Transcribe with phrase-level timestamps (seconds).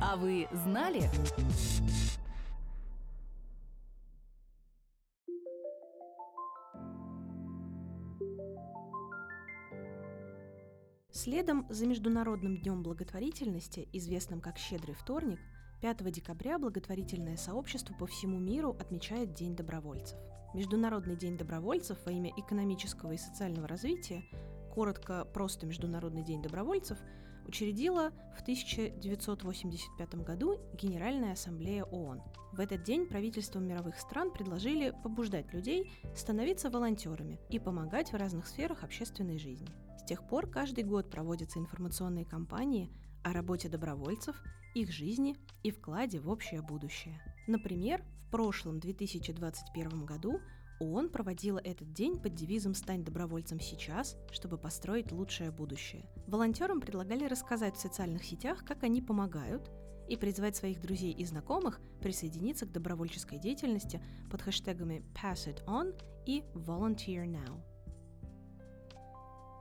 [0.00, 1.02] А вы знали?
[11.10, 15.40] Следом за Международным днем благотворительности, известным как «Щедрый вторник»,
[15.80, 20.18] 5 декабря благотворительное сообщество по всему миру отмечает День добровольцев.
[20.54, 24.24] Международный день добровольцев во имя экономического и социального развития,
[24.74, 26.98] коротко просто Международный день добровольцев,
[27.48, 32.22] учредила в 1985 году Генеральная ассамблея ООН.
[32.52, 38.46] В этот день правительствам мировых стран предложили побуждать людей становиться волонтерами и помогать в разных
[38.46, 39.68] сферах общественной жизни.
[39.98, 42.90] С тех пор каждый год проводятся информационные кампании
[43.24, 44.40] о работе добровольцев,
[44.74, 47.20] их жизни и вкладе в общее будущее.
[47.46, 50.40] Например, в прошлом 2021 году
[50.80, 56.08] ООН проводила этот день под девизом «Стань добровольцем сейчас, чтобы построить лучшее будущее».
[56.26, 59.70] Волонтерам предлагали рассказать в социальных сетях, как они помогают,
[60.08, 65.94] и призвать своих друзей и знакомых присоединиться к добровольческой деятельности под хэштегами Pass It On
[66.26, 67.62] и Volunteer Now.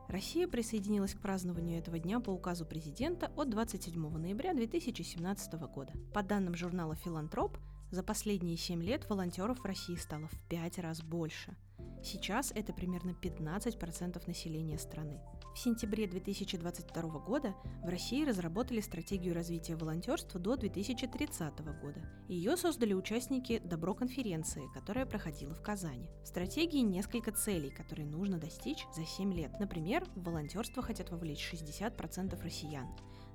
[0.08, 5.92] Россия присоединилась к празднованию этого дня по указу президента от 27 ноября 2017 года.
[6.14, 7.58] По данным журнала «Филантроп»,
[7.92, 11.56] за последние 7 лет волонтеров в России стало в 5 раз больше.
[12.04, 15.20] Сейчас это примерно 15% населения страны.
[15.56, 22.00] В сентябре 2022 года в России разработали стратегию развития волонтерства до 2030 года.
[22.28, 26.10] Ее создали участники Добро-конференции, которая проходила в Казани.
[26.24, 29.60] В стратегии несколько целей, которые нужно достичь за 7 лет.
[29.60, 32.88] Например, в волонтерство хотят вовлечь 60% россиян.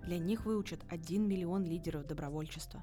[0.05, 2.83] Для них выучат 1 миллион лидеров добровольчества.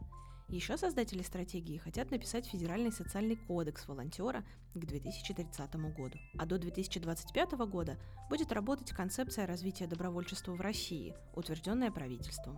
[0.50, 6.18] Еще создатели стратегии хотят написать федеральный социальный кодекс волонтера к 2030 году.
[6.40, 8.00] А до 2025 года
[8.32, 12.58] будет работать концепция развития добровольчества в России, утвержденная правительством.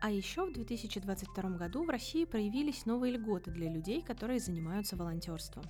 [0.00, 5.64] А еще в 2022 году в России проявились новые льготы для людей, которые занимаются волонтерством.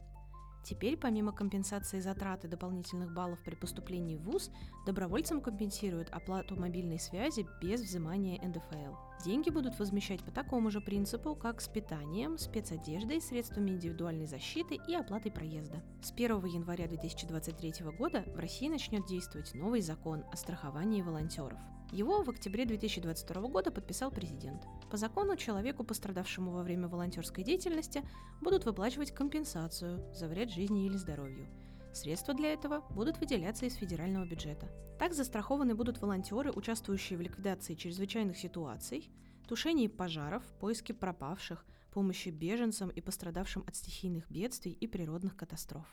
[0.65, 4.51] Теперь, помимо компенсации затрат и дополнительных баллов при поступлении в ВУЗ,
[4.87, 9.08] добровольцам компенсируют оплату мобильной связи без взимания НДФЛ.
[9.25, 14.95] Деньги будут возмещать по такому же принципу, как с питанием, спецодеждой, средствами индивидуальной защиты и
[14.95, 15.83] оплатой проезда.
[16.03, 21.59] С 1 января 2023 года в России начнет действовать новый закон о страховании волонтеров.
[21.91, 24.63] Его в октябре 2022 года подписал президент.
[24.89, 28.05] По закону человеку, пострадавшему во время волонтерской деятельности,
[28.41, 31.49] будут выплачивать компенсацию за вред жизни или здоровью.
[31.99, 34.69] Средства для этого будут выделяться из федерального бюджета.
[35.01, 39.11] Так застрахованы будут волонтеры, участвующие в ликвидации чрезвычайных ситуаций,
[39.49, 45.87] тушении пожаров, поиске пропавших, помощи беженцам и пострадавшим от стихийных бедствий и природных катастроф.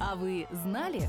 [0.00, 1.08] А вы знали?